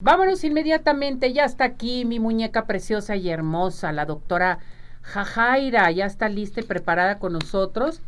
[0.00, 4.60] Vámonos inmediatamente, ya está aquí mi muñeca preciosa y hermosa, la doctora
[5.02, 8.00] Jajaira, ya está lista y preparada con nosotros.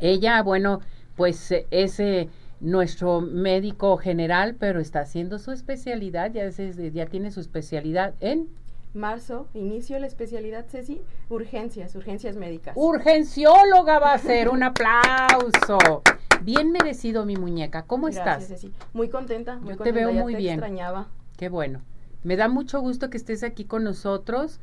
[0.00, 0.80] Ella, bueno,
[1.16, 2.28] pues es eh,
[2.60, 8.50] nuestro médico general, pero está haciendo su especialidad, ya, ya tiene su especialidad en
[8.92, 11.00] marzo, inicio la especialidad, Ceci,
[11.30, 12.74] urgencias, urgencias médicas.
[12.76, 16.02] Urgencióloga va a ser, un aplauso.
[16.44, 17.82] Bien merecido mi muñeca.
[17.82, 18.48] ¿Cómo estás?
[18.48, 18.72] Ceci.
[18.92, 19.56] Muy contenta.
[19.56, 20.54] Muy Yo te veo muy te bien.
[20.54, 21.08] extrañaba.
[21.36, 21.80] Qué bueno.
[22.24, 24.60] Me da mucho gusto que estés aquí con nosotros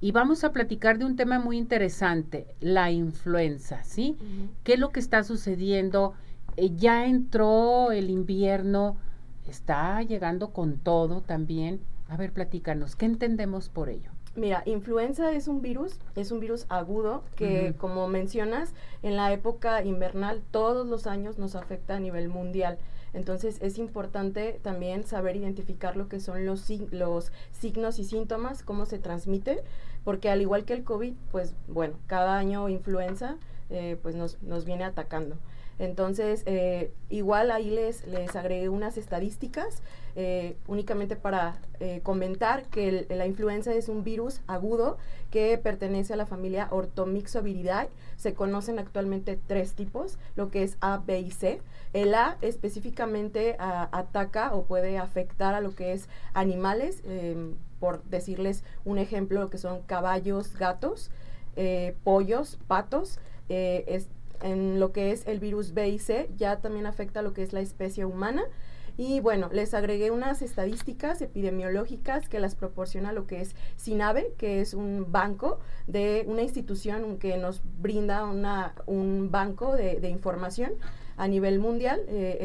[0.00, 4.16] y vamos a platicar de un tema muy interesante, la influenza, ¿sí?
[4.64, 6.14] ¿Qué es lo que está sucediendo?
[6.56, 8.96] Eh, ya entró el invierno,
[9.46, 11.80] está llegando con todo también
[12.12, 14.10] a ver, platícanos, ¿qué entendemos por ello?
[14.34, 18.72] Mira, influenza es un virus, es un virus agudo que, como mencionas,
[19.02, 22.78] en la época invernal todos los años nos afecta a nivel mundial.
[23.12, 28.86] Entonces es importante también saber identificar lo que son los, los signos y síntomas, cómo
[28.86, 29.62] se transmite,
[30.02, 33.36] porque al igual que el COVID, pues bueno, cada año influenza
[33.68, 35.36] eh, pues nos, nos viene atacando.
[35.82, 39.82] Entonces, eh, igual ahí les, les agregué unas estadísticas
[40.14, 44.96] eh, únicamente para eh, comentar que la influenza es un virus agudo
[45.32, 47.88] que pertenece a la familia Orthomyxoviridae.
[48.16, 51.60] Se conocen actualmente tres tipos, lo que es A, B y C.
[51.92, 58.62] El A específicamente ataca o puede afectar a lo que es animales, em, por decirles
[58.84, 61.10] un ejemplo, lo que son caballos, gatos,
[62.04, 63.18] pollos, patos.
[64.42, 67.52] En lo que es el virus B y C, ya también afecta lo que es
[67.52, 68.44] la especie humana.
[68.98, 74.60] Y bueno, les agregué unas estadísticas epidemiológicas que las proporciona lo que es SINAVE, que
[74.60, 80.72] es un banco de una institución que nos brinda una, un banco de, información
[81.16, 82.38] a nivel mundial, eh,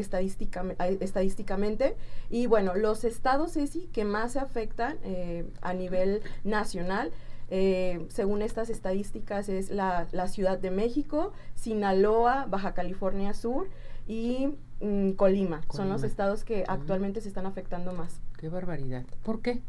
[1.01, 1.97] estadísticamente.
[2.29, 7.11] Y bueno, los estados ESI que más se afectan eh, a nivel nacional
[7.49, 13.69] eh, según estas estadísticas, es la, Ciudad de México, Sinaloa, Baja California Sur
[14.07, 14.49] y
[14.81, 15.61] mm, Colima.
[15.73, 18.19] Son los estados que actualmente se están afectando más.
[18.37, 19.05] Qué barbaridad.
[19.23, 19.61] ¿Por qué?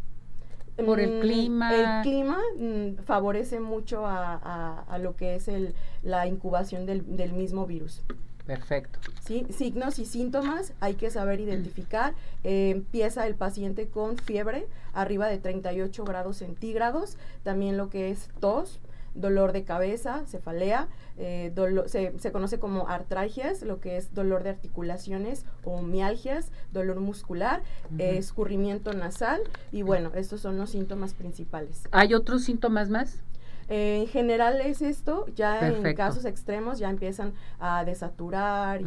[0.85, 1.75] Por el mm, clima.
[1.75, 7.67] El clima mm, favorece mucho a, lo que es el, la incubación del, del mismo
[7.67, 8.03] virus.
[8.49, 8.99] Perfecto.
[9.27, 9.47] ¿Sí?
[9.51, 12.15] Signos y síntomas hay que saber identificar.
[12.45, 18.31] Eh, empieza el paciente con fiebre arriba de 38 grados centígrados, también lo que es
[18.41, 18.81] tos,
[19.15, 20.89] dolor de cabeza, cefalea,
[21.19, 21.53] eh,
[21.89, 27.63] se, conoce como artralgias, lo que es dolor de articulaciones o mialgias, dolor muscular,
[27.99, 29.43] escurrimiento nasal
[29.73, 31.83] y bueno, estos son los síntomas principales.
[31.91, 33.19] ¿Hay otros síntomas más?
[33.69, 38.81] En general es esto, ya en casos extremos ya empiezan a desaturar.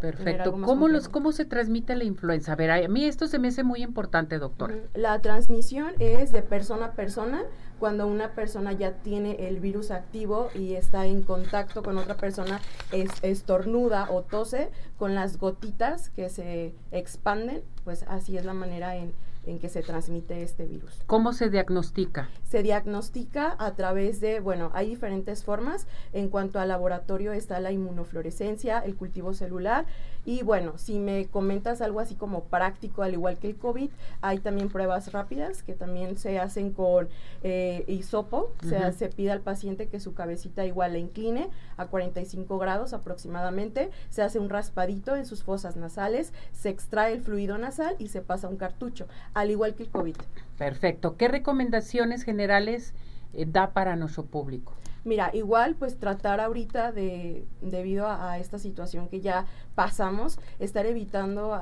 [0.00, 0.52] Perfecto.
[0.52, 2.52] ¿Cómo, los, ¿Cómo se transmite la influenza?
[2.52, 4.76] A ver, a mí esto se me hace muy importante, doctora.
[4.94, 7.42] La transmisión es de persona a persona
[7.80, 12.60] cuando una persona ya tiene el virus activo y está en contacto con otra persona,
[12.92, 18.96] es, estornuda o tose con las gotitas que se expanden, pues así es la manera
[18.96, 19.14] en,
[19.46, 21.02] en que se transmite este virus.
[21.06, 22.28] ¿Cómo se diagnostica?
[22.48, 25.86] Se diagnostica a través de, bueno, hay diferentes formas.
[26.12, 29.86] En cuanto al laboratorio está la inmunofluorescencia, el cultivo celular
[30.24, 33.90] y bueno, si me comentas algo así como práctico, al igual que el COVID,
[34.20, 37.08] hay también pruebas rápidas que también se hacen con
[37.42, 38.52] eh, hisopo.
[38.62, 43.90] se, pide al paciente que su cabecita igual la incline a 45 grados aproximadamente.
[44.10, 48.20] Se hace un raspadito en sus fosas nasales, se extrae el fluido nasal y se
[48.20, 50.16] pasa un cartucho al igual que el COVID.
[50.58, 51.16] Perfecto.
[51.16, 52.92] ¿Qué recomendaciones generales
[53.32, 54.74] eh, da para nuestro público?
[55.04, 61.58] Mira, igual pues tratar ahorita de, debido a, esta situación que ya pasamos, estar evitando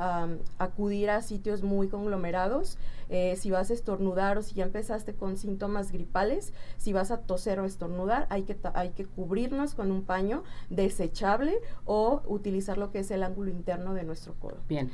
[0.58, 2.78] acudir a sitios muy conglomerados.
[3.10, 7.18] Eh, si vas a estornudar o si ya empezaste con síntomas gripales, si vas a
[7.18, 12.90] toser o estornudar, hay que, hay que cubrirnos con un paño desechable o utilizar lo
[12.90, 14.58] que es el ángulo interno de nuestro codo.
[14.68, 14.90] Bien.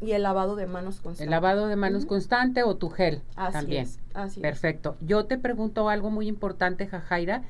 [0.00, 1.24] Y el lavado de manos constante.
[1.24, 3.82] El lavado de manos constante o tu gel así también.
[3.84, 4.96] Es, así Perfecto.
[5.00, 7.42] Yo te pregunto algo muy importante, Jajaira.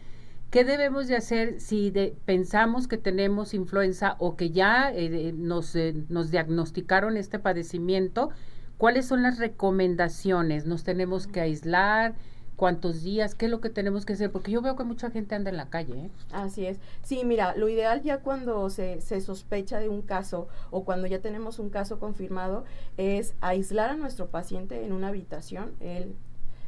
[0.51, 1.93] ¿Qué debemos de hacer si
[2.25, 8.31] pensamos que tenemos influenza o que ya eh, nos, eh, nos diagnosticaron este padecimiento?
[8.79, 10.67] ¿Cuáles son las recomendaciones?
[10.67, 12.15] ¿Nos tenemos que aislar?
[12.57, 15.35] Cuántos días, qué es lo que tenemos que hacer, porque yo veo que mucha gente
[15.35, 16.07] anda en la calle.
[16.07, 16.11] ¿eh?
[16.33, 16.79] Así es.
[17.03, 21.21] Sí, mira, lo ideal ya cuando se, se sospecha de un caso o cuando ya
[21.21, 22.65] tenemos un caso confirmado
[22.97, 26.17] es aislar a nuestro paciente en una habitación, él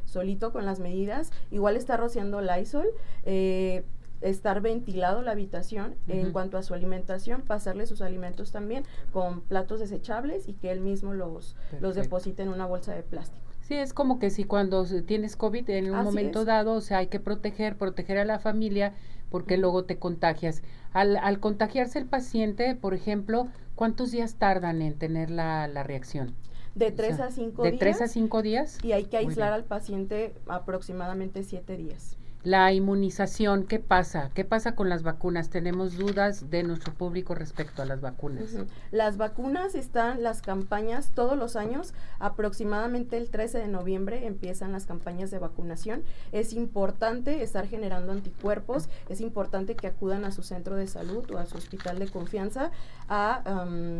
[0.05, 2.87] solito con las medidas, igual está rociando Lysol.
[3.25, 3.83] Eh,
[4.21, 8.83] estar ventilado la habitación en cuanto a su alimentación, pasarle sus alimentos también
[9.13, 13.48] con platos desechables y que él mismo los, los deposite en una bolsa de plástico.
[13.69, 17.07] Sí, es como que si cuando tienes COVID en un momento dado, o sea, hay
[17.07, 18.95] que proteger, proteger a la familia
[19.29, 20.63] porque luego te contagias.
[20.91, 26.35] Al, al contagiarse el paciente, por ejemplo, ¿cuántos días tardan en tener la, la reacción?
[26.73, 27.73] De tres a cinco días.
[27.73, 28.79] De tres a cinco días.
[28.83, 32.17] Y hay que aislar al paciente aproximadamente siete días.
[32.43, 34.31] La inmunización, ¿qué pasa?
[34.33, 35.49] ¿Qué pasa con las vacunas?
[35.49, 38.55] Tenemos dudas de nuestro público respecto a las vacunas.
[38.91, 44.85] Las vacunas están, las campañas todos los años, aproximadamente el 13 de noviembre empiezan las
[44.85, 46.03] campañas de vacunación.
[46.31, 51.39] Es importante estar generando anticuerpos, es importante que acudan a su centro de salud o
[51.39, 52.71] a su hospital de confianza
[53.09, 53.43] a,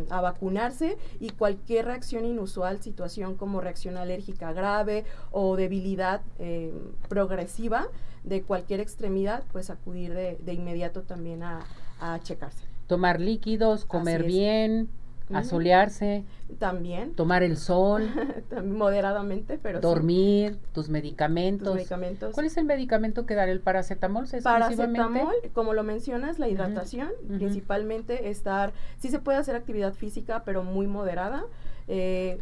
[0.08, 6.72] a vacunarse y cualquier reacción inusual, situación como reacción alérgica grave o debilidad eh,
[7.10, 7.88] progresiva,
[8.24, 11.60] de cualquier extremidad, pues acudir de, de inmediato también a,
[12.00, 12.64] a, checarse.
[12.86, 14.88] Tomar líquidos, comer bien,
[15.32, 16.24] asolearse.
[16.58, 17.14] También.
[17.14, 18.08] Tomar el sol.
[18.64, 21.74] moderadamente, pero Dormir, tus, medicamentos.
[21.74, 22.34] medicamentos.
[22.34, 23.48] ¿Cuál es el medicamento que dar?
[23.48, 24.26] ¿El paracetamol?
[24.42, 30.62] Paracetamol, como lo mencionas, la hidratación, principalmente estar, sí se puede hacer actividad física, pero
[30.64, 31.44] muy moderada.
[31.88, 32.40] Eh,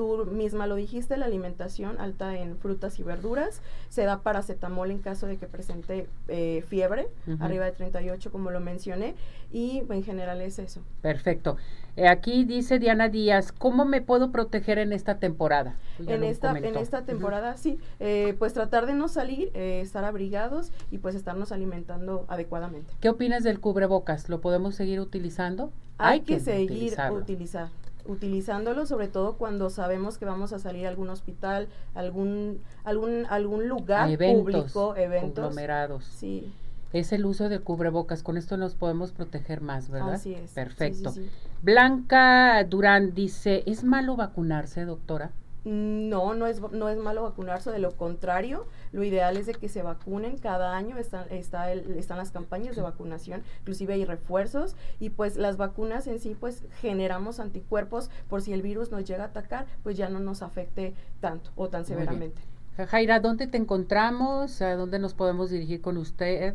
[0.00, 3.60] tú misma lo dijiste, la alimentación alta en frutas y verduras,
[3.90, 7.08] se da paracetamol en caso de que presente eh, fiebre,
[7.38, 9.14] arriba de 38 como lo mencioné,
[9.52, 10.80] y en general es eso.
[11.02, 11.58] Perfecto.
[11.96, 15.76] Eh, aquí dice Diana Díaz, ¿cómo me puedo proteger en esta temporada?
[16.06, 20.96] en esta, en esta temporada, sí, eh, pues tratar de no salir, estar abrigados y
[20.96, 22.90] pues estarnos alimentando adecuadamente.
[23.02, 24.30] ¿Qué opinas del cubrebocas?
[24.30, 25.70] ¿Lo podemos seguir utilizando?
[25.98, 27.68] Hay, que, seguir utilizar
[28.10, 33.68] utilizándolo, sobre todo cuando sabemos que vamos a salir a algún hospital, algún, algún, algún
[33.68, 35.44] lugar público, eventos.
[35.44, 36.04] Conglomerados.
[36.04, 36.52] Sí.
[36.92, 40.14] Es el uso de cubrebocas, con esto nos podemos proteger más, ¿verdad?
[40.14, 40.50] Así es.
[40.52, 41.14] Perfecto.
[41.62, 45.30] Blanca Durán dice, ¿es malo vacunarse, doctora?
[45.64, 49.68] No, no es, no es malo vacunarse, de lo contrario, lo ideal es de que
[49.68, 55.10] se vacunen cada año, están, está están las campañas de vacunación, inclusive hay refuerzos y
[55.10, 59.26] pues las vacunas en sí pues generamos anticuerpos por si el virus nos llega a
[59.28, 62.40] atacar, pues ya no nos afecte tanto o tan severamente.
[62.76, 64.62] Jaira, ¿dónde te encontramos?
[64.62, 66.54] ¿A dónde nos podemos dirigir con usted?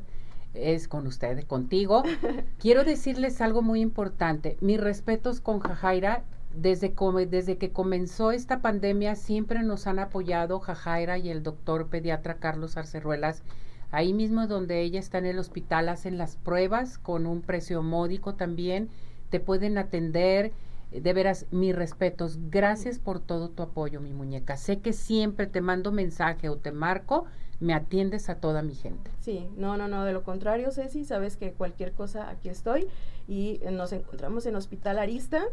[0.56, 2.04] es con usted, contigo.
[2.60, 4.58] Quiero decirles algo muy importante.
[4.62, 6.24] Mis respetos con Jajaira
[6.58, 6.94] desde,
[7.30, 12.78] desde que comenzó esta pandemia siempre nos han apoyado Jajaira y el doctor pediatra Carlos
[12.78, 13.44] Arceruelas.
[13.92, 18.36] Ahí mismo donde ella está en el hospital hacen las pruebas con un precio módico
[18.36, 18.90] también.
[19.30, 20.52] Te pueden atender.
[20.92, 22.38] De veras, mis respetos.
[22.50, 24.56] Gracias por todo tu apoyo, mi muñeca.
[24.56, 27.26] Sé que siempre te mando mensaje o te marco,
[27.60, 29.12] me atiendes a toda mi gente.
[29.20, 32.88] Sí, no, no, no, de lo contrario, Ceci, sabes que cualquier cosa aquí estoy
[33.28, 35.44] y nos encontramos en Hospital Arista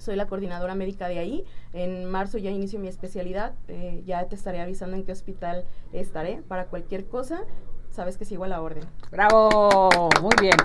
[0.00, 1.44] soy la coordinadora médica de ahí.
[1.72, 6.42] En marzo ya inicio mi especialidad, eh, ya te estaré avisando en qué hospital estaré
[6.48, 7.42] para cualquier cosa.
[7.90, 8.84] Sabes que sigo a la orden.
[9.10, 10.56] Bravo, muy bien.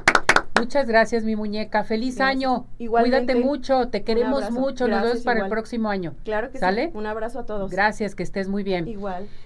[0.57, 1.83] Muchas gracias, mi muñeca.
[1.83, 2.67] Feliz año.
[2.79, 4.87] Igualmente, Cuídate mucho, te queremos mucho.
[4.87, 6.15] Nos vemos para el próximo año.
[6.23, 6.91] Claro que ¿Sale?
[6.91, 6.97] sí.
[6.97, 7.69] Un abrazo a todos.
[7.71, 8.87] Gracias, que estés muy bien.
[8.87, 9.27] Igual.